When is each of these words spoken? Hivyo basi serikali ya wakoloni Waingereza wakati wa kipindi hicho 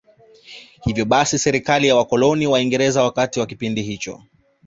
Hivyo 0.83 1.05
basi 1.05 1.39
serikali 1.39 1.87
ya 1.87 1.95
wakoloni 1.95 2.47
Waingereza 2.47 3.03
wakati 3.03 3.39
wa 3.39 3.45
kipindi 3.45 3.81
hicho 3.81 4.23